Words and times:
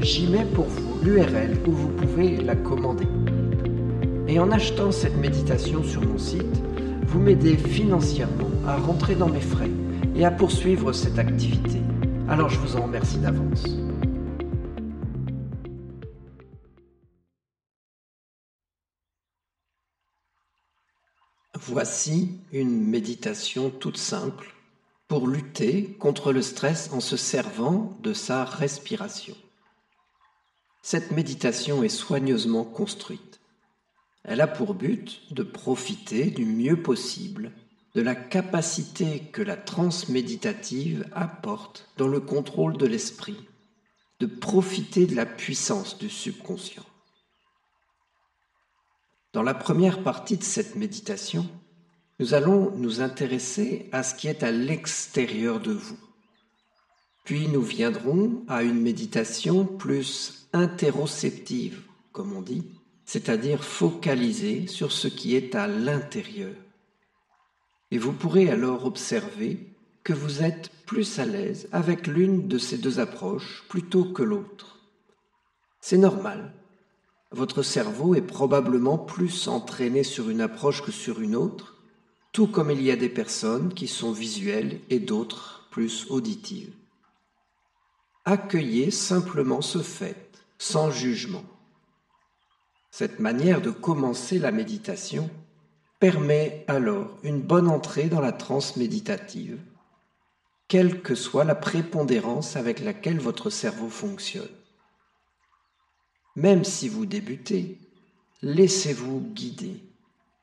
j'y 0.00 0.26
mets 0.26 0.44
pour 0.44 0.66
vous 0.66 1.02
l'URL 1.02 1.56
où 1.66 1.72
vous 1.72 1.88
pouvez 1.88 2.36
la 2.36 2.56
commander. 2.56 3.06
Et 4.28 4.38
en 4.38 4.50
achetant 4.50 4.90
cette 4.92 5.16
méditation 5.16 5.82
sur 5.82 6.02
mon 6.02 6.18
site, 6.18 6.62
vous 7.06 7.20
m'aidez 7.20 7.56
financièrement 7.56 8.50
à 8.66 8.76
rentrer 8.76 9.14
dans 9.14 9.28
mes 9.28 9.40
frais 9.40 9.70
et 10.14 10.24
à 10.24 10.30
poursuivre 10.30 10.92
cette 10.92 11.18
activité. 11.18 11.80
Alors 12.28 12.48
je 12.48 12.58
vous 12.58 12.76
en 12.76 12.82
remercie 12.82 13.18
d'avance. 13.18 13.64
Voici 21.68 22.38
une 22.52 22.86
méditation 22.88 23.70
toute 23.70 23.96
simple 23.96 24.54
pour 25.08 25.26
lutter 25.26 25.96
contre 25.98 26.32
le 26.32 26.42
stress 26.42 26.90
en 26.92 27.00
se 27.00 27.16
servant 27.16 27.96
de 28.02 28.12
sa 28.12 28.44
respiration. 28.44 29.34
Cette 30.88 31.10
méditation 31.10 31.82
est 31.82 31.88
soigneusement 31.88 32.62
construite. 32.62 33.40
Elle 34.22 34.40
a 34.40 34.46
pour 34.46 34.74
but 34.74 35.20
de 35.34 35.42
profiter 35.42 36.30
du 36.30 36.44
mieux 36.44 36.80
possible 36.80 37.50
de 37.96 38.02
la 38.02 38.14
capacité 38.14 39.18
que 39.32 39.42
la 39.42 39.56
transe 39.56 40.08
méditative 40.08 41.04
apporte 41.10 41.88
dans 41.96 42.06
le 42.06 42.20
contrôle 42.20 42.76
de 42.76 42.86
l'esprit, 42.86 43.48
de 44.20 44.26
profiter 44.26 45.08
de 45.08 45.16
la 45.16 45.26
puissance 45.26 45.98
du 45.98 46.08
subconscient. 46.08 46.86
Dans 49.32 49.42
la 49.42 49.54
première 49.54 50.04
partie 50.04 50.36
de 50.36 50.44
cette 50.44 50.76
méditation, 50.76 51.48
nous 52.20 52.32
allons 52.32 52.70
nous 52.76 53.00
intéresser 53.00 53.88
à 53.90 54.04
ce 54.04 54.14
qui 54.14 54.28
est 54.28 54.44
à 54.44 54.52
l'extérieur 54.52 55.58
de 55.58 55.72
vous. 55.72 56.05
Puis 57.26 57.48
nous 57.48 57.60
viendrons 57.60 58.44
à 58.46 58.62
une 58.62 58.80
méditation 58.80 59.64
plus 59.64 60.46
interoceptive, 60.52 61.82
comme 62.12 62.32
on 62.32 62.40
dit, 62.40 62.62
c'est-à-dire 63.04 63.64
focalisée 63.64 64.68
sur 64.68 64.92
ce 64.92 65.08
qui 65.08 65.34
est 65.34 65.56
à 65.56 65.66
l'intérieur. 65.66 66.54
Et 67.90 67.98
vous 67.98 68.12
pourrez 68.12 68.48
alors 68.48 68.86
observer 68.86 69.58
que 70.04 70.12
vous 70.12 70.44
êtes 70.44 70.70
plus 70.86 71.18
à 71.18 71.24
l'aise 71.24 71.68
avec 71.72 72.06
l'une 72.06 72.46
de 72.46 72.58
ces 72.58 72.78
deux 72.78 73.00
approches 73.00 73.64
plutôt 73.68 74.04
que 74.04 74.22
l'autre. 74.22 74.78
C'est 75.80 75.98
normal. 75.98 76.52
Votre 77.32 77.62
cerveau 77.62 78.14
est 78.14 78.22
probablement 78.22 78.98
plus 78.98 79.48
entraîné 79.48 80.04
sur 80.04 80.30
une 80.30 80.42
approche 80.42 80.80
que 80.80 80.92
sur 80.92 81.20
une 81.20 81.34
autre, 81.34 81.74
tout 82.30 82.46
comme 82.46 82.70
il 82.70 82.82
y 82.82 82.92
a 82.92 82.96
des 82.96 83.08
personnes 83.08 83.74
qui 83.74 83.88
sont 83.88 84.12
visuelles 84.12 84.78
et 84.90 85.00
d'autres 85.00 85.66
plus 85.72 86.06
auditives. 86.08 86.72
Accueillez 88.28 88.90
simplement 88.90 89.62
ce 89.62 89.78
fait, 89.78 90.32
sans 90.58 90.90
jugement. 90.90 91.44
Cette 92.90 93.20
manière 93.20 93.60
de 93.60 93.70
commencer 93.70 94.40
la 94.40 94.50
méditation 94.50 95.30
permet 96.00 96.64
alors 96.66 97.16
une 97.22 97.40
bonne 97.40 97.68
entrée 97.68 98.08
dans 98.08 98.20
la 98.20 98.32
transe 98.32 98.76
méditative, 98.76 99.60
quelle 100.66 101.02
que 101.02 101.14
soit 101.14 101.44
la 101.44 101.54
prépondérance 101.54 102.56
avec 102.56 102.80
laquelle 102.80 103.20
votre 103.20 103.48
cerveau 103.48 103.88
fonctionne. 103.88 104.48
Même 106.34 106.64
si 106.64 106.88
vous 106.88 107.06
débutez, 107.06 107.78
laissez-vous 108.42 109.20
guider, 109.20 109.84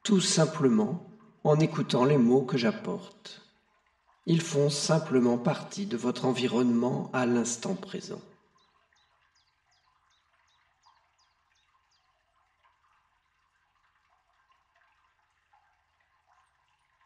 tout 0.04 0.22
simplement 0.22 1.06
en 1.44 1.60
écoutant 1.60 2.06
les 2.06 2.18
mots 2.18 2.44
que 2.44 2.58
j'apporte. 2.58 3.43
Ils 4.26 4.42
font 4.42 4.70
simplement 4.70 5.38
partie 5.38 5.86
de 5.86 5.98
votre 5.98 6.26
environnement 6.26 7.10
à 7.14 7.26
l'instant 7.26 7.76
présent. 7.76 8.22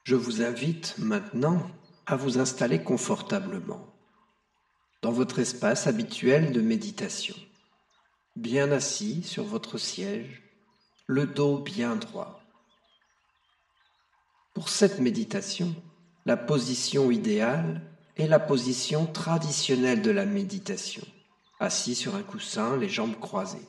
Je 0.04 0.16
vous 0.16 0.42
invite 0.42 0.96
maintenant 1.00 1.70
à 2.06 2.16
vous 2.16 2.38
installer 2.38 2.82
confortablement 2.82 3.94
dans 5.02 5.12
votre 5.12 5.40
espace 5.40 5.86
habituel 5.86 6.54
de 6.54 6.62
méditation, 6.62 7.36
bien 8.36 8.72
assis 8.72 9.24
sur 9.24 9.44
votre 9.44 9.78
siège, 9.78 10.44
le 11.08 11.26
dos 11.28 11.58
bien 11.58 11.96
droit. 11.96 12.42
Pour 14.54 14.70
cette 14.70 15.00
méditation, 15.00 15.76
la 16.28 16.36
position 16.36 17.10
idéale 17.10 17.82
est 18.18 18.28
la 18.28 18.40
position 18.40 19.06
traditionnelle 19.06 20.02
de 20.02 20.12
la 20.12 20.26
méditation, 20.26 21.04
assis 21.62 21.96
sur 21.96 22.16
un 22.16 22.22
coussin, 22.22 22.76
les 22.76 22.90
jambes 22.90 23.18
croisées. 23.18 23.66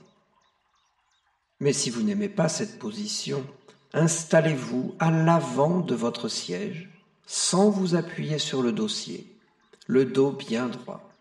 Mais 1.61 1.73
si 1.73 1.89
vous 1.89 2.03
n'aimez 2.03 2.29
pas 2.29 2.49
cette 2.49 2.81
position, 2.81 3.47
installez-vous 3.93 4.97
à 4.99 5.13
l'avant 5.13 5.79
de 5.79 5.95
votre 5.95 6.27
siège 6.27 6.91
sans 7.27 7.71
vous 7.71 7.95
appuyer 7.95 8.41
sur 8.41 8.61
le 8.61 8.73
dossier, 8.73 9.39
le 9.87 10.05
dos 10.05 10.33
bien 10.33 10.67
droit, 10.67 11.13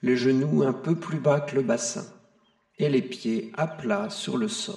les 0.00 0.16
genoux 0.16 0.62
un 0.62 0.72
peu 0.72 0.94
plus 0.94 1.18
bas 1.18 1.40
que 1.40 1.56
le 1.56 1.62
bassin 1.62 2.06
et 2.78 2.88
les 2.88 3.02
pieds 3.02 3.50
à 3.56 3.66
plat 3.66 4.10
sur 4.10 4.36
le 4.36 4.46
sol. 4.46 4.76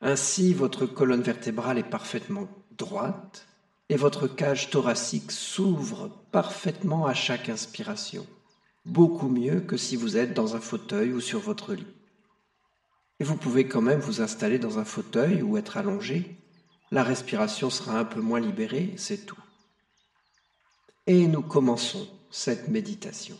Ainsi, 0.00 0.54
votre 0.54 0.86
colonne 0.86 1.20
vertébrale 1.20 1.76
est 1.76 1.90
parfaitement 1.90 2.48
droite 2.70 3.47
et 3.88 3.96
votre 3.96 4.28
cage 4.28 4.70
thoracique 4.70 5.32
s'ouvre 5.32 6.10
parfaitement 6.30 7.06
à 7.06 7.14
chaque 7.14 7.48
inspiration, 7.48 8.26
beaucoup 8.84 9.28
mieux 9.28 9.60
que 9.60 9.76
si 9.76 9.96
vous 9.96 10.16
êtes 10.16 10.34
dans 10.34 10.56
un 10.56 10.60
fauteuil 10.60 11.12
ou 11.12 11.20
sur 11.20 11.40
votre 11.40 11.74
lit. 11.74 11.86
Et 13.20 13.24
vous 13.24 13.36
pouvez 13.36 13.66
quand 13.66 13.80
même 13.80 14.00
vous 14.00 14.20
installer 14.20 14.58
dans 14.58 14.78
un 14.78 14.84
fauteuil 14.84 15.42
ou 15.42 15.56
être 15.56 15.76
allongé. 15.76 16.36
La 16.90 17.02
respiration 17.02 17.70
sera 17.70 17.98
un 17.98 18.04
peu 18.04 18.20
moins 18.20 18.40
libérée, 18.40 18.92
c'est 18.96 19.26
tout. 19.26 19.42
Et 21.06 21.26
nous 21.26 21.42
commençons 21.42 22.08
cette 22.30 22.68
méditation. 22.68 23.36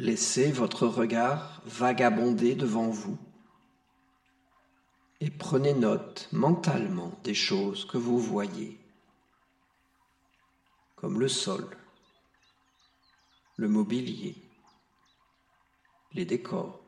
Laissez 0.00 0.52
votre 0.52 0.86
regard 0.86 1.60
vagabonder 1.64 2.54
devant 2.54 2.88
vous 2.88 3.18
et 5.18 5.28
prenez 5.28 5.74
note 5.74 6.28
mentalement 6.30 7.10
des 7.24 7.34
choses 7.34 7.84
que 7.84 7.98
vous 7.98 8.20
voyez, 8.20 8.78
comme 10.94 11.18
le 11.18 11.26
sol, 11.26 11.76
le 13.56 13.66
mobilier, 13.66 14.36
les 16.12 16.24
décors. 16.24 16.80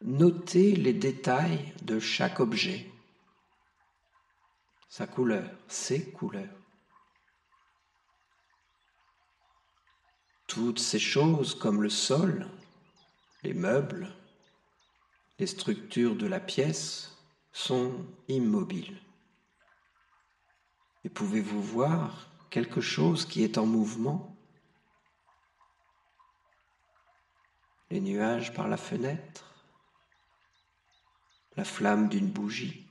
Notez 0.00 0.76
les 0.76 0.94
détails 0.94 1.74
de 1.82 1.98
chaque 1.98 2.38
objet, 2.38 2.88
sa 4.88 5.08
couleur, 5.08 5.50
ses 5.66 6.12
couleurs. 6.12 6.59
Toutes 10.50 10.80
ces 10.80 10.98
choses 10.98 11.54
comme 11.54 11.80
le 11.80 11.88
sol, 11.88 12.48
les 13.44 13.54
meubles, 13.54 14.12
les 15.38 15.46
structures 15.46 16.16
de 16.16 16.26
la 16.26 16.40
pièce 16.40 17.16
sont 17.52 18.04
immobiles. 18.26 19.00
Et 21.04 21.08
pouvez-vous 21.08 21.62
voir 21.62 22.32
quelque 22.50 22.80
chose 22.80 23.26
qui 23.26 23.44
est 23.44 23.58
en 23.58 23.64
mouvement? 23.64 24.36
Les 27.92 28.00
nuages 28.00 28.52
par 28.52 28.66
la 28.66 28.76
fenêtre 28.76 29.46
la 31.56 31.64
flamme 31.64 32.08
d'une 32.08 32.28
bougie, 32.28 32.88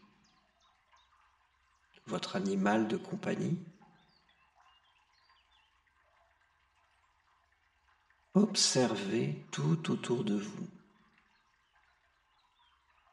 votre 2.07 2.37
animal 2.37 2.87
de 2.87 2.95
compagnie? 2.95 3.57
Observez 8.35 9.43
tout 9.49 9.91
autour 9.91 10.23
de 10.23 10.35
vous, 10.35 10.69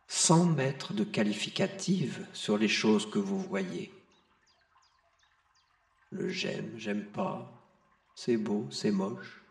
sans 0.06 0.44
mettre 0.44 0.92
de 0.92 1.04
qualificative 1.04 2.28
sur 2.34 2.58
les 2.58 2.68
choses 2.68 3.10
que 3.10 3.18
vous 3.18 3.40
voyez. 3.40 3.92
Le 6.10 6.28
j'aime, 6.28 6.76
j'aime 6.76 7.06
pas, 7.06 7.50
c'est 8.14 8.36
beau, 8.36 8.70
c'est 8.70 8.90
moche. 8.90 9.42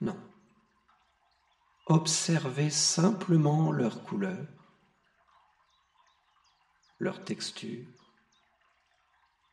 Non. 0.00 0.18
Observez 1.86 2.70
simplement 2.70 3.72
leur 3.72 4.02
couleur, 4.04 4.46
leur 6.98 7.22
texture, 7.24 7.86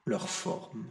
leur 0.06 0.30
forme. 0.30 0.90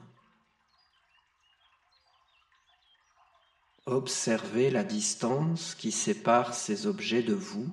Observez 3.87 4.71
la 4.71 4.83
distance 4.83 5.75
qui 5.75 5.93
sépare 5.93 6.55
ces 6.55 6.87
objets 6.87 7.23
de 7.23 7.35
vous. 7.35 7.69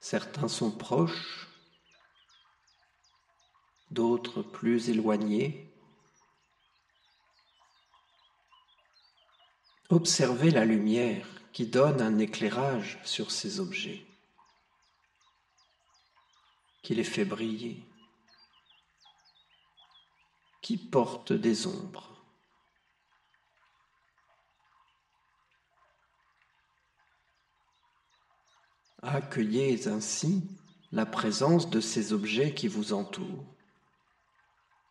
Certains 0.00 0.48
sont 0.48 0.70
proches, 0.70 1.48
d'autres 3.90 4.42
plus 4.42 4.88
éloignés. 4.88 5.70
Observez 9.90 10.50
la 10.50 10.64
lumière 10.64 11.28
qui 11.52 11.66
donne 11.66 12.00
un 12.00 12.18
éclairage 12.18 12.98
sur 13.04 13.30
ces 13.30 13.60
objets 13.60 14.06
qui 16.82 16.94
les 16.94 17.04
fait 17.04 17.24
briller, 17.24 17.80
qui 20.60 20.76
porte 20.76 21.32
des 21.32 21.66
ombres. 21.66 22.11
Accueillez 29.02 29.88
ainsi 29.88 30.48
la 30.92 31.06
présence 31.06 31.70
de 31.70 31.80
ces 31.80 32.12
objets 32.12 32.54
qui 32.54 32.68
vous 32.68 32.92
entourent 32.92 33.44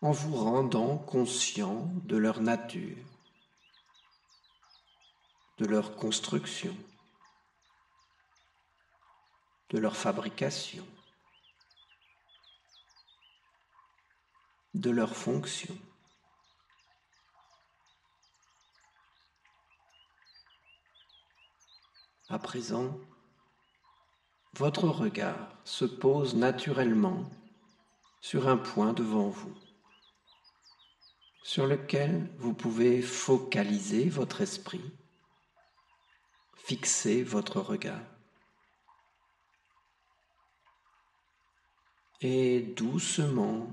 en 0.02 0.12
vous 0.12 0.36
rendant 0.36 0.98
conscient 0.98 1.90
de 2.06 2.18
leur 2.18 2.42
nature, 2.42 2.98
de 5.60 5.66
leur 5.66 5.96
construction, 5.96 6.75
de 9.69 9.78
leur 9.78 9.96
fabrication. 9.96 10.86
de 14.74 14.90
leur 14.90 15.16
fonction. 15.16 15.78
À 22.30 22.40
présent, 22.40 22.98
votre 24.53 24.88
regard 24.88 25.56
se 25.63 25.86
pose 25.86 26.36
naturellement 26.36 27.30
sur 28.21 28.48
un 28.48 28.57
point 28.57 28.94
devant 28.94 29.30
vous, 29.30 29.53
sur 31.44 31.65
lequel 31.68 32.30
vous 32.38 32.53
pouvez 32.53 33.01
focaliser 33.01 34.09
votre 34.09 34.42
esprit, 34.42 34.83
fixer 36.56 37.24
votre 37.24 37.59
regard. 37.59 38.01
Et 42.21 42.62
doucement 42.62 43.68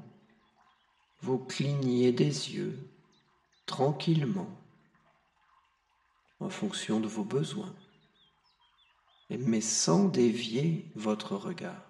vous 1.20 1.38
clignez 1.38 2.12
des 2.12 2.54
yeux 2.54 2.78
tranquillement 3.66 4.48
en 6.40 6.48
fonction 6.48 7.00
de 7.00 7.08
vos 7.08 7.24
besoins, 7.24 7.74
mais 9.36 9.60
sans 9.60 10.04
dévier 10.04 10.90
votre 10.94 11.36
regard. 11.36 11.84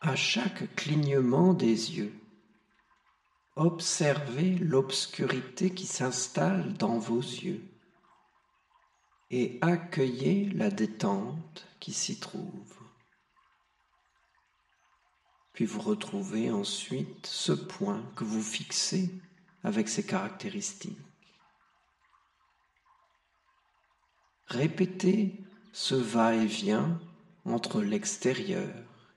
À 0.00 0.16
chaque 0.16 0.74
clignement 0.74 1.54
des 1.54 1.96
yeux, 1.96 2.12
observez 3.56 4.56
l'obscurité 4.58 5.74
qui 5.74 5.86
s'installe 5.86 6.74
dans 6.74 6.98
vos 6.98 7.20
yeux 7.20 7.62
et 9.30 9.58
accueillez 9.60 10.50
la 10.50 10.70
détente 10.70 11.66
qui 11.80 11.92
s'y 11.92 12.18
trouve. 12.18 12.78
Puis 15.52 15.66
vous 15.66 15.80
retrouvez 15.80 16.50
ensuite 16.50 17.26
ce 17.26 17.52
point 17.52 18.02
que 18.16 18.24
vous 18.24 18.42
fixez 18.42 19.10
avec 19.64 19.88
ses 19.88 20.04
caractéristiques. 20.04 20.98
Répétez 24.52 25.34
ce 25.72 25.94
va-et-vient 25.94 27.00
entre 27.46 27.80
l'extérieur 27.80 28.68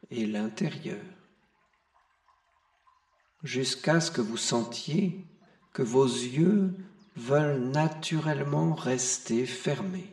et 0.10 0.26
l'intérieur 0.26 1.02
jusqu'à 3.44 4.00
ce 4.00 4.12
que 4.12 4.22
vous 4.22 4.38
sentiez 4.38 5.26
que 5.74 5.84
vos 5.84 6.06
yeux 6.06 6.74
veulent 7.18 7.70
naturellement 7.70 8.76
rester 8.76 9.46
fermés. 9.46 10.10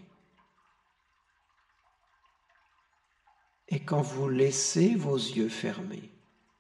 Et 3.69 3.85
quand 3.85 4.02
vous 4.02 4.29
laissez 4.29 4.97
vos 4.97 5.17
yeux 5.17 5.49
fermés, 5.49 6.11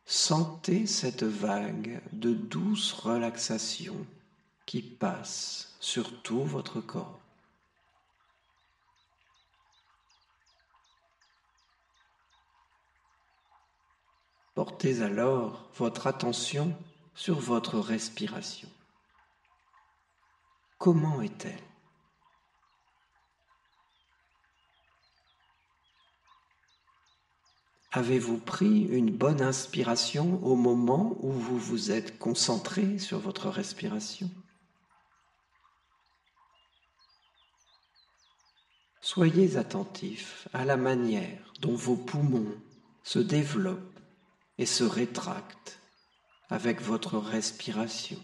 sentez 0.04 0.86
cette 0.86 1.24
vague 1.24 2.00
de 2.12 2.32
douce 2.32 2.92
relaxation 2.92 4.06
qui 4.66 4.82
passe 4.82 5.74
sur 5.80 6.22
tout 6.22 6.44
votre 6.44 6.80
corps. 6.80 7.18
Portez 14.64 15.02
alors 15.02 15.68
votre 15.74 16.06
attention 16.06 16.72
sur 17.16 17.40
votre 17.40 17.80
respiration. 17.80 18.68
Comment 20.78 21.20
est-elle? 21.20 21.58
Avez-vous 27.90 28.38
pris 28.38 28.82
une 28.82 29.10
bonne 29.10 29.42
inspiration 29.42 30.40
au 30.44 30.54
moment 30.54 31.16
où 31.18 31.32
vous 31.32 31.58
vous 31.58 31.90
êtes 31.90 32.20
concentré 32.20 33.00
sur 33.00 33.18
votre 33.18 33.48
respiration? 33.48 34.30
Soyez 39.00 39.56
attentif 39.56 40.46
à 40.52 40.64
la 40.64 40.76
manière 40.76 41.52
dont 41.58 41.74
vos 41.74 41.96
poumons 41.96 42.54
se 43.02 43.18
développent 43.18 43.91
et 44.58 44.66
se 44.66 44.84
rétracte 44.84 45.80
avec 46.48 46.80
votre 46.80 47.18
respiration. 47.18 48.18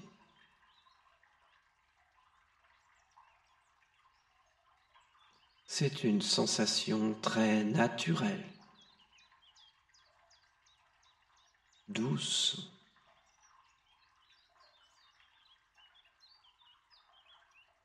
C'est 5.66 6.02
une 6.04 6.22
sensation 6.22 7.14
très 7.22 7.62
naturelle, 7.62 8.44
douce. 11.88 12.72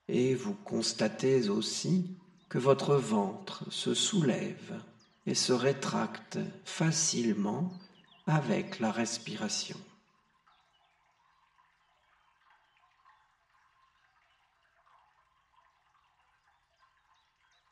Et 0.07 0.33
vous 0.33 0.53
constatez 0.53 1.49
aussi 1.49 2.17
que 2.49 2.57
votre 2.57 2.95
ventre 2.95 3.71
se 3.71 3.93
soulève 3.93 4.83
et 5.25 5.35
se 5.35 5.53
rétracte 5.53 6.39
facilement 6.65 7.71
avec 8.25 8.79
la 8.79 8.91
respiration. 8.91 9.79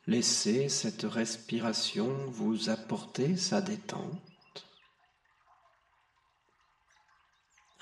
Laissez 0.08 0.68
cette 0.68 1.04
respiration 1.04 2.14
vous 2.32 2.70
apporter 2.70 3.38
sa 3.38 3.62
détente. 3.62 4.68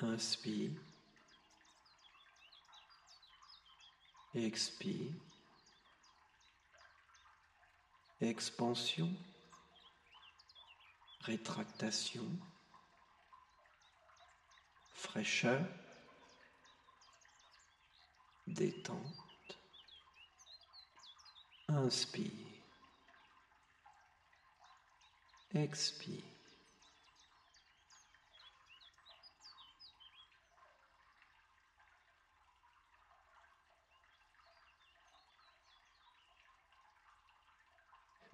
Inspire. 0.02 0.80
Expire. 4.36 5.12
Expansion. 8.22 9.12
Rétractation. 11.22 12.30
Fraîcheur. 15.00 15.66
Détente. 18.48 18.98
Inspire. 21.70 22.32
Expire. 25.54 26.22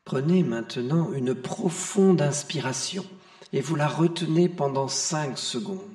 Prenez 0.03 0.41
maintenant 0.41 1.13
une 1.13 1.36
profonde 1.36 2.24
inspiration 2.24 3.05
et 3.53 3.62
vous 3.62 3.75
la 3.75 3.88
retenez 3.88 4.50
pendant 4.50 4.88
cinq 4.88 5.38
secondes. 5.38 5.95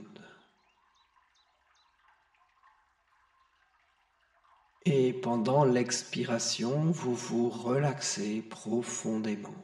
Et 4.86 5.12
pendant 5.12 5.64
l'expiration, 5.64 6.90
vous 6.90 7.14
vous 7.14 7.50
relaxez 7.50 8.40
profondément. 8.40 9.54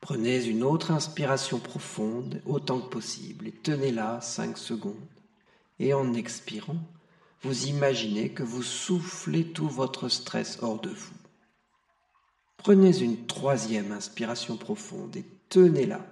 Prenez 0.00 0.44
une 0.44 0.62
autre 0.62 0.90
inspiration 0.90 1.58
profonde 1.58 2.42
autant 2.44 2.80
que 2.80 2.90
possible 2.90 3.48
et 3.48 3.52
tenez-la 3.52 4.20
5 4.20 4.58
secondes. 4.58 4.94
Et 5.78 5.94
en 5.94 6.12
expirant, 6.12 6.78
vous 7.42 7.66
imaginez 7.66 8.30
que 8.30 8.42
vous 8.42 8.62
soufflez 8.62 9.44
tout 9.44 9.68
votre 9.68 10.08
stress 10.08 10.58
hors 10.60 10.80
de 10.80 10.90
vous. 10.90 11.14
Prenez 12.58 12.98
une 12.98 13.26
troisième 13.26 13.92
inspiration 13.92 14.56
profonde 14.56 15.16
et 15.16 15.24
tenez-la. 15.48 16.04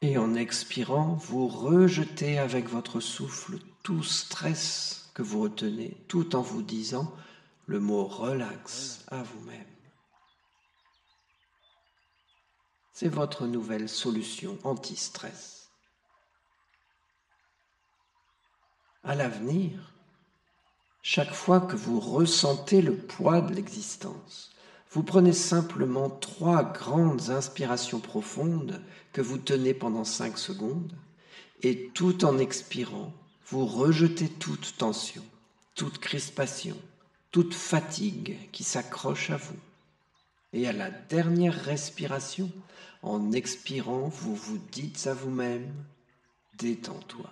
Et 0.00 0.16
en 0.16 0.34
expirant, 0.34 1.14
vous 1.14 1.46
rejetez 1.46 2.38
avec 2.38 2.68
votre 2.68 3.00
souffle 3.00 3.58
tout 3.82 4.02
stress 4.02 4.99
vous 5.22 5.42
retenez 5.42 5.96
tout 6.08 6.36
en 6.36 6.42
vous 6.42 6.62
disant 6.62 7.12
le 7.66 7.80
mot 7.80 8.04
relax 8.04 9.04
à 9.08 9.22
vous-même. 9.22 9.66
C'est 12.92 13.08
votre 13.08 13.46
nouvelle 13.46 13.88
solution 13.88 14.58
anti-stress. 14.64 15.70
À 19.02 19.14
l'avenir, 19.14 19.94
chaque 21.02 21.32
fois 21.32 21.60
que 21.60 21.76
vous 21.76 21.98
ressentez 21.98 22.82
le 22.82 22.94
poids 22.94 23.40
de 23.40 23.54
l'existence, 23.54 24.50
vous 24.90 25.02
prenez 25.02 25.32
simplement 25.32 26.10
trois 26.10 26.62
grandes 26.64 27.30
inspirations 27.30 28.00
profondes 28.00 28.82
que 29.12 29.22
vous 29.22 29.38
tenez 29.38 29.72
pendant 29.72 30.04
cinq 30.04 30.36
secondes 30.36 30.92
et 31.62 31.88
tout 31.90 32.24
en 32.24 32.38
expirant, 32.38 33.12
vous 33.50 33.66
rejetez 33.66 34.28
toute 34.28 34.76
tension, 34.76 35.24
toute 35.74 35.98
crispation, 35.98 36.80
toute 37.32 37.52
fatigue 37.52 38.38
qui 38.52 38.62
s'accroche 38.62 39.30
à 39.30 39.36
vous. 39.36 39.58
Et 40.52 40.68
à 40.68 40.72
la 40.72 40.90
dernière 40.90 41.54
respiration, 41.54 42.50
en 43.02 43.32
expirant, 43.32 44.08
vous 44.08 44.36
vous 44.36 44.58
dites 44.58 45.06
à 45.08 45.14
vous-même, 45.14 45.72
détends-toi. 46.58 47.30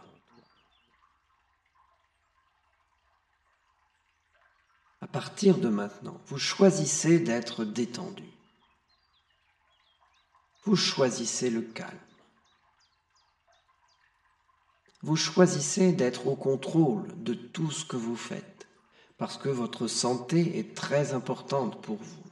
À 5.01 5.07
partir 5.07 5.59
de 5.59 5.69
maintenant, 5.69 6.21
vous 6.27 6.39
choisissez 6.39 7.21
d'être 7.21 7.65
détendu. 7.65 8.25
Vous 10.65 10.75
choisissez 10.75 11.49
le 11.49 11.63
calme 11.63 12.08
vous 15.03 15.17
choisissez 15.17 15.93
d'être 15.93 16.27
au 16.27 16.35
contrôle 16.35 17.07
de 17.23 17.35
tout 17.35 17.71
ce 17.71 17.85
que 17.85 17.97
vous 17.97 18.17
faites, 18.17 18.67
parce 19.17 19.39
que 19.39 19.49
votre 19.49 19.87
santé 19.87 20.59
est 20.59 20.75
très 20.75 21.13
importante 21.15 21.81
pour 21.83 21.97
vous. 21.97 22.25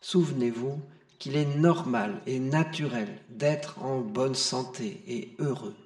Souvenez-vous 0.00 0.82
qu'il 1.18 1.36
est 1.36 1.56
normal 1.56 2.22
et 2.26 2.38
naturel 2.38 3.22
d'être 3.28 3.82
en 3.82 4.00
bonne 4.00 4.34
santé 4.34 5.02
et 5.06 5.36
heureux, 5.38 5.76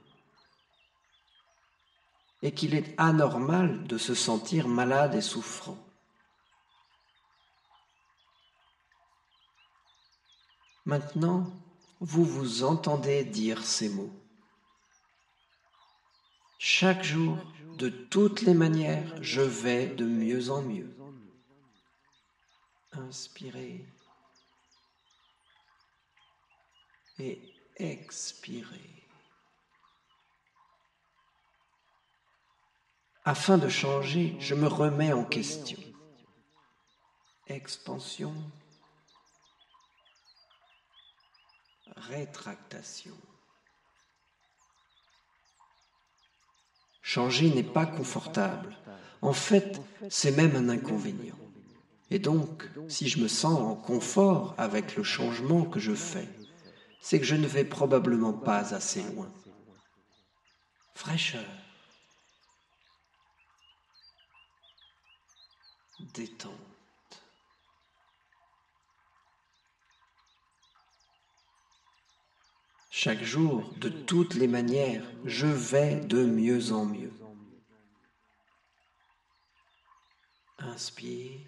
et 2.43 2.53
qu'il 2.53 2.75
est 2.75 2.95
anormal 2.97 3.85
de 3.85 3.99
se 3.99 4.15
sentir 4.15 4.69
malade 4.69 5.15
et 5.15 5.21
souffrant. 5.21 5.79
Maintenant, 10.85 11.53
vous 12.01 12.25
vous 12.25 12.63
entendez 12.63 13.25
dire 13.25 13.65
ces 13.65 13.89
mots. 13.89 14.13
Chaque 16.59 17.05
jour, 17.05 17.39
de 17.77 17.89
toutes 17.89 18.43
les 18.43 18.55
manières, 18.55 19.23
je 19.23 19.41
vais 19.41 19.87
de 19.87 20.05
mieux 20.05 20.51
en 20.51 20.61
mieux. 20.61 20.93
Inspirez 22.91 23.87
et 27.21 27.41
expirez. 27.77 29.07
Afin 33.25 33.57
de 33.57 33.69
changer, 33.69 34.35
je 34.41 34.57
me 34.57 34.67
remets 34.67 35.13
en 35.13 35.25
question. 35.25 35.79
Expansion, 37.47 38.35
rétractation. 41.97 43.17
Changer 47.09 47.49
n'est 47.49 47.63
pas 47.63 47.87
confortable. 47.87 48.77
En 49.23 49.33
fait, 49.33 49.81
c'est 50.11 50.31
même 50.31 50.55
un 50.57 50.69
inconvénient. 50.69 51.39
Et 52.11 52.19
donc, 52.19 52.69
si 52.87 53.09
je 53.09 53.19
me 53.19 53.29
sens 53.29 53.59
en 53.59 53.75
confort 53.77 54.55
avec 54.59 54.95
le 54.95 55.03
changement 55.03 55.65
que 55.65 55.81
je 55.81 55.95
fais, 55.95 56.29
c'est 57.01 57.19
que 57.19 57.25
je 57.25 57.35
ne 57.35 57.47
vais 57.47 57.65
probablement 57.65 58.35
pas 58.35 58.75
assez 58.75 59.03
loin. 59.05 59.33
Fraîcheur. 60.95 61.47
Détente. 66.13 66.68
Chaque 73.01 73.23
jour, 73.23 73.73
de 73.77 73.91
toutes 73.91 74.35
les 74.35 74.49
manières, 74.49 75.05
je 75.25 75.47
vais 75.47 76.01
de 76.01 76.25
mieux 76.25 76.73
en 76.73 76.85
mieux. 76.85 77.13
Inspire. 80.59 81.39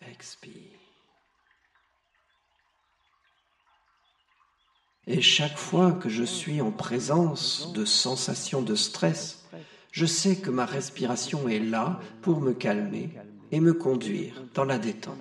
Expire. 0.00 0.78
Et 5.08 5.20
chaque 5.20 5.58
fois 5.58 5.90
que 5.90 6.08
je 6.08 6.22
suis 6.22 6.60
en 6.60 6.70
présence 6.70 7.72
de 7.72 7.84
sensations 7.84 8.62
de 8.62 8.76
stress, 8.76 9.44
je 9.90 10.06
sais 10.06 10.36
que 10.36 10.50
ma 10.50 10.66
respiration 10.66 11.48
est 11.48 11.58
là 11.58 11.98
pour 12.22 12.40
me 12.40 12.52
calmer 12.52 13.10
et 13.50 13.58
me 13.58 13.74
conduire 13.74 14.40
dans 14.54 14.64
la 14.64 14.78
détente. 14.78 15.18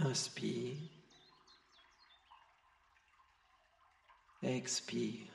Inspire. 0.00 0.76
Expire. 4.42 5.26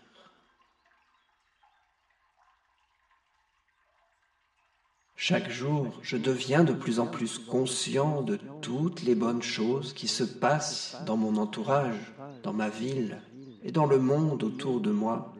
Chaque 5.16 5.50
jour, 5.50 6.00
je 6.02 6.16
deviens 6.18 6.64
de 6.64 6.74
plus 6.74 7.00
en 7.00 7.08
plus 7.08 7.40
conscient 7.40 8.22
de 8.22 8.38
toutes 8.62 9.04
les 9.04 9.16
bonnes 9.16 9.44
choses 9.44 9.94
qui 9.94 10.08
se 10.08 10.24
passent 10.24 10.98
dans 11.06 11.18
mon 11.18 11.38
entourage, 11.38 12.14
dans 12.44 12.54
ma 12.54 12.70
ville 12.70 13.22
et 13.64 13.72
dans 13.72 13.86
le 13.86 14.00
monde 14.00 14.44
autour 14.44 14.80
de 14.80 14.92
moi. 14.92 15.34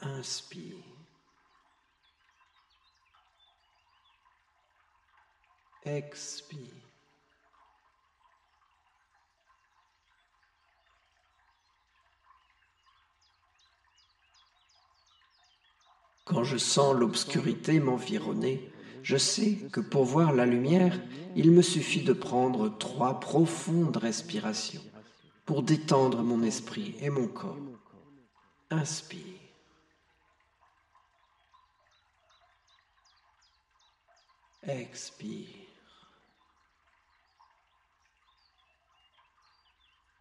Inspire. 0.00 0.95
Expire. 5.86 6.58
Quand 16.24 16.42
je 16.42 16.56
sens 16.56 16.96
l'obscurité 16.96 17.78
m'environner, 17.78 18.68
je 19.04 19.16
sais 19.16 19.58
que 19.70 19.78
pour 19.78 20.04
voir 20.04 20.32
la 20.32 20.44
lumière, 20.44 21.00
il 21.36 21.52
me 21.52 21.62
suffit 21.62 22.02
de 22.02 22.12
prendre 22.12 22.76
trois 22.78 23.20
profondes 23.20 23.96
respirations 23.96 24.82
pour 25.44 25.62
détendre 25.62 26.24
mon 26.24 26.42
esprit 26.42 26.96
et 26.98 27.10
mon 27.10 27.28
corps. 27.28 27.56
Inspire. 28.70 29.22
Expire. 34.64 35.65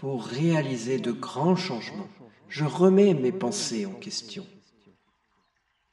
Pour 0.06 0.24
réaliser 0.24 1.00
de 1.00 1.12
grands 1.12 1.56
changements, 1.56 2.08
je 2.48 2.64
remets 2.64 3.16
mes 3.16 3.32
pensées 3.32 3.88
en 3.88 3.94
question. 3.94 4.46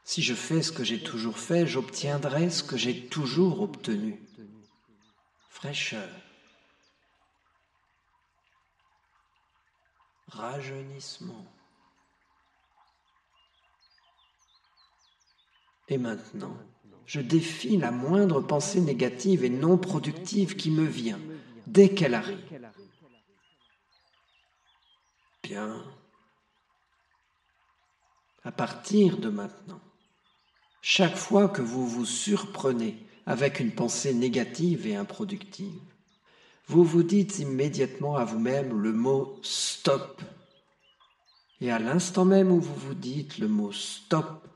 Si 0.04 0.21
je 0.21 0.35
fais 0.35 0.61
ce 0.61 0.71
que 0.71 0.85
j'ai 0.85 1.02
toujours 1.02 1.38
fait, 1.38 1.66
j'obtiendrai 1.66 2.50
ce 2.50 2.62
que 2.62 2.76
j'ai 2.76 3.07
toujours 3.07 3.62
obtenu. 3.62 4.21
Fraîcheur. 5.49 6.11
Rajeunissement. 10.28 11.47
Et 15.88 15.97
maintenant, 15.97 16.59
je 17.07 17.23
défie 17.23 17.78
la 17.78 17.90
moindre 17.90 18.42
pensée 18.42 18.83
négative 18.83 19.42
et 19.42 19.49
non 19.49 19.78
productive 19.78 20.54
qui 20.54 20.71
me 20.71 20.85
vient 20.85 21.19
dès 21.66 21.88
qu'elle 21.95 22.12
arrive. 22.12 22.62
À 28.44 28.52
partir 28.52 29.18
de 29.18 29.28
maintenant, 29.28 29.80
chaque 30.80 31.16
fois 31.16 31.49
que 31.49 31.62
vous 31.62 31.87
vous 31.87 32.04
surprenez 32.04 33.06
avec 33.26 33.61
une 33.61 33.73
pensée 33.73 34.14
négative 34.14 34.87
et 34.87 34.96
improductive, 34.96 35.81
vous 36.66 36.85
vous 36.85 37.03
dites 37.03 37.38
immédiatement 37.38 38.16
à 38.16 38.24
vous-même 38.24 38.81
le 38.81 38.92
mot 38.92 39.38
stop. 39.42 40.22
Et 41.61 41.70
à 41.70 41.79
l'instant 41.79 42.24
même 42.24 42.50
où 42.50 42.61
vous 42.61 42.74
vous 42.74 42.94
dites 42.94 43.38
le 43.38 43.48
mot 43.48 43.72
stop, 43.72 44.48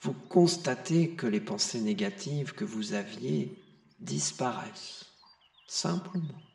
vous 0.00 0.14
constatez 0.28 1.10
que 1.10 1.26
les 1.26 1.40
pensées 1.40 1.80
négatives 1.80 2.52
que 2.52 2.64
vous 2.64 2.94
aviez 2.94 3.62
disparaissent, 4.00 5.06
simplement. 5.66 6.47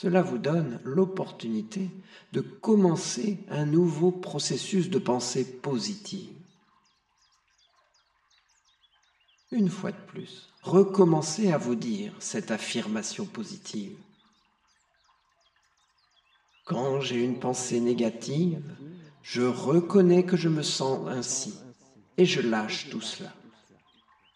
Cela 0.00 0.22
vous 0.22 0.38
donne 0.38 0.80
l'opportunité 0.82 1.90
de 2.32 2.40
commencer 2.40 3.36
un 3.50 3.66
nouveau 3.66 4.10
processus 4.10 4.88
de 4.88 4.98
pensée 4.98 5.44
positive. 5.44 6.32
Une 9.50 9.68
fois 9.68 9.92
de 9.92 10.00
plus, 10.06 10.48
recommencez 10.62 11.52
à 11.52 11.58
vous 11.58 11.74
dire 11.74 12.14
cette 12.18 12.50
affirmation 12.50 13.26
positive. 13.26 13.94
Quand 16.64 17.02
j'ai 17.02 17.22
une 17.22 17.38
pensée 17.38 17.80
négative, 17.80 18.62
je 19.22 19.42
reconnais 19.42 20.24
que 20.24 20.38
je 20.38 20.48
me 20.48 20.62
sens 20.62 21.06
ainsi 21.08 21.52
et 22.16 22.24
je 22.24 22.40
lâche 22.40 22.88
tout 22.88 23.02
cela. 23.02 23.34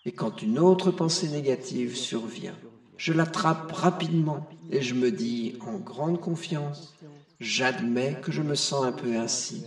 Et 0.05 0.13
quand 0.13 0.43
une 0.43 0.59
autre 0.59 0.91
pensée 0.91 1.31
négative 1.31 1.97
survient, 1.97 2.59
je 2.97 3.13
l'attrape 3.13 3.73
rapidement 3.73 4.49
et 4.71 4.83
je 4.83 4.95
me 4.95 5.11
dis 5.11 5.59
en 5.61 5.79
grande 5.79 6.21
confiance, 6.21 6.95
j'admets 7.41 8.21
que 8.23 8.33
je 8.33 8.43
me 8.43 8.55
sens 8.55 8.85
un 8.85 8.93
peu 8.93 9.17
ainsi, 9.17 9.67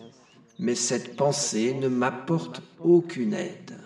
mais 0.59 0.75
cette 0.75 1.15
pensée 1.15 1.73
ne 1.73 1.87
m'apporte 1.87 2.61
aucune 2.79 3.33
aide. 3.33 3.79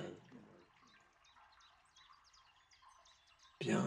Bien. 3.59 3.85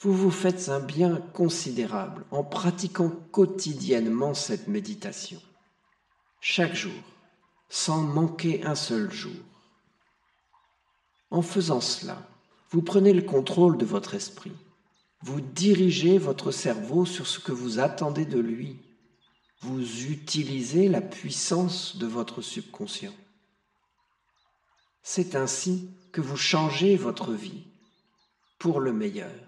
Vous 0.00 0.12
vous 0.12 0.30
faites 0.30 0.68
un 0.68 0.78
bien 0.78 1.16
considérable 1.32 2.24
en 2.30 2.44
pratiquant 2.44 3.10
quotidiennement 3.32 4.32
cette 4.32 4.68
méditation, 4.68 5.40
chaque 6.40 6.74
jour, 6.74 6.92
sans 7.68 8.02
manquer 8.02 8.64
un 8.64 8.76
seul 8.76 9.10
jour. 9.10 9.32
En 11.30 11.42
faisant 11.42 11.80
cela, 11.80 12.26
vous 12.70 12.82
prenez 12.82 13.12
le 13.12 13.22
contrôle 13.22 13.78
de 13.78 13.84
votre 13.84 14.14
esprit. 14.14 14.52
Vous 15.22 15.40
dirigez 15.40 16.18
votre 16.18 16.52
cerveau 16.52 17.04
sur 17.04 17.26
ce 17.26 17.38
que 17.38 17.52
vous 17.52 17.78
attendez 17.78 18.24
de 18.24 18.38
lui. 18.38 18.78
Vous 19.60 20.06
utilisez 20.06 20.88
la 20.88 21.00
puissance 21.00 21.96
de 21.96 22.06
votre 22.06 22.42
subconscient. 22.42 23.14
C'est 25.02 25.34
ainsi 25.34 25.90
que 26.12 26.20
vous 26.20 26.36
changez 26.36 26.96
votre 26.96 27.32
vie 27.32 27.64
pour 28.58 28.80
le 28.80 28.92
meilleur. 28.92 29.47